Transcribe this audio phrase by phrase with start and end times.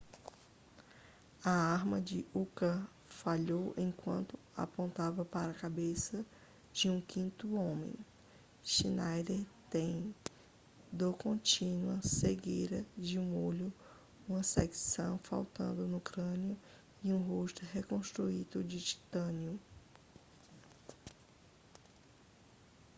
[1.43, 6.25] a arma de uka falhou enquanto apontava para a cabeça
[6.73, 7.93] de um quinto homem
[8.63, 10.15] schneider tem
[10.91, 13.71] dor contínua cegueira de um olho
[14.27, 16.57] uma seção faltando no crânio
[17.03, 19.59] e um rosto reconstruído em titânio